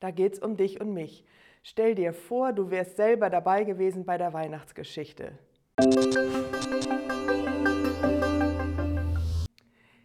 [0.00, 1.24] Da geht es um dich und mich.
[1.62, 5.32] Stell dir vor, du wärst selber dabei gewesen bei der Weihnachtsgeschichte.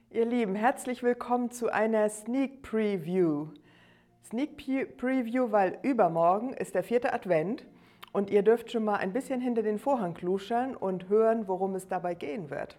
[0.10, 3.48] Ihr Lieben, herzlich willkommen zu einer Sneak Preview.
[4.24, 4.56] Sneak
[4.98, 7.66] Preview, weil übermorgen ist der vierte Advent
[8.14, 11.88] und ihr dürft schon mal ein bisschen hinter den Vorhang kluschern und hören, worum es
[11.88, 12.78] dabei gehen wird.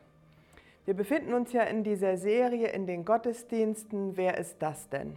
[0.84, 4.16] Wir befinden uns ja in dieser Serie in den Gottesdiensten.
[4.16, 5.16] Wer ist das denn?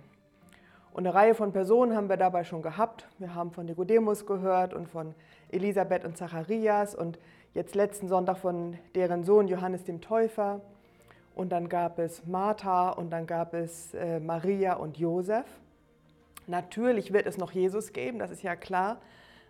[0.95, 3.05] Und eine Reihe von Personen haben wir dabei schon gehabt.
[3.17, 5.13] Wir haben von Nikodemus gehört und von
[5.51, 7.19] Elisabeth und Zacharias und
[7.53, 10.61] jetzt letzten Sonntag von deren Sohn Johannes dem Täufer.
[11.35, 15.43] Und dann gab es Martha und dann gab es äh, Maria und Josef.
[16.47, 19.01] Natürlich wird es noch Jesus geben, das ist ja klar.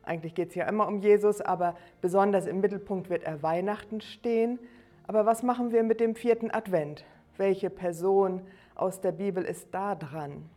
[0.01, 4.57] Eigentlich geht es ja immer um Jesus, aber besonders im Mittelpunkt wird er Weihnachten stehen.
[5.05, 7.05] Aber was machen wir mit dem vierten Advent?
[7.37, 8.41] Welche Person
[8.73, 10.49] aus der Bibel ist da dran?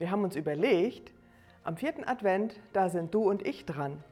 [0.00, 1.12] Wir haben uns überlegt,
[1.62, 4.02] am vierten Advent, da sind du und ich dran.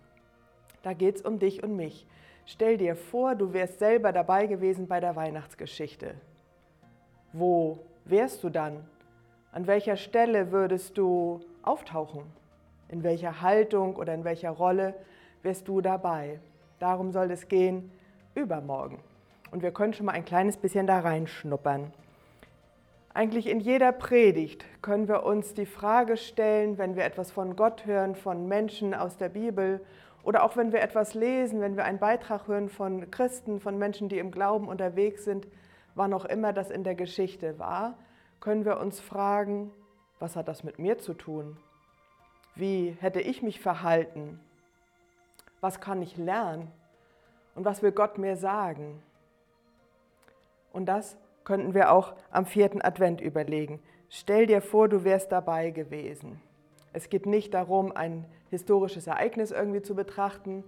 [0.83, 2.07] Da geht es um dich und mich.
[2.45, 6.15] Stell dir vor, du wärst selber dabei gewesen bei der Weihnachtsgeschichte.
[7.33, 8.87] Wo wärst du dann?
[9.51, 12.25] An welcher Stelle würdest du auftauchen?
[12.91, 14.95] In welcher Haltung oder in welcher Rolle
[15.43, 16.39] wärst du dabei?
[16.81, 17.91] Darum soll es gehen
[18.35, 18.99] übermorgen.
[19.53, 21.95] Und wir können schon mal ein kleines bisschen da reinschnuppern.
[23.15, 27.87] Eigentlich in jeder Predigt können wir uns die Frage stellen, wenn wir etwas von Gott
[27.87, 29.81] hören, von Menschen aus der Bibel
[30.23, 34.09] oder auch wenn wir etwas lesen, wenn wir einen Beitrag hören von Christen, von Menschen,
[34.09, 35.49] die im Glauben unterwegs sind,
[35.95, 37.97] wann auch immer das in der Geschichte war,
[38.41, 39.73] können wir uns fragen,
[40.19, 41.57] was hat das mit mir zu tun?
[42.55, 44.39] Wie hätte ich mich verhalten?
[45.61, 46.71] Was kann ich lernen?
[47.55, 49.03] Und was will Gott mir sagen?
[50.73, 51.17] Und das
[51.49, 53.81] könnten wir auch am vierten Advent überlegen.
[54.11, 56.43] Stell dir vor, du wärst dabei gewesen.
[56.93, 60.63] Es geht nicht darum, ein historisches Ereignis irgendwie zu betrachten.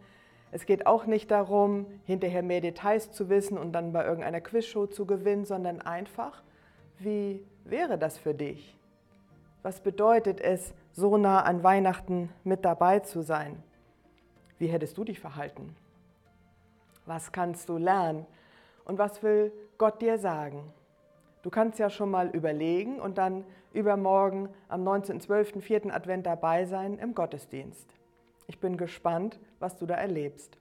[0.53, 4.87] Es geht auch nicht darum, hinterher mehr Details zu wissen und dann bei irgendeiner Quizshow
[4.87, 6.43] zu gewinnen, sondern einfach,
[6.99, 8.75] wie wäre das für dich?
[9.61, 13.63] Was bedeutet es, so nah an Weihnachten mit dabei zu sein?
[14.57, 15.77] Wie hättest du dich verhalten?
[17.05, 18.25] Was kannst du lernen?
[18.91, 20.73] Und was will Gott dir sagen?
[21.43, 25.95] Du kannst ja schon mal überlegen und dann übermorgen am 19.12., 4.
[25.95, 27.95] Advent dabei sein im Gottesdienst.
[28.49, 30.59] Ich bin gespannt, was du da erlebst.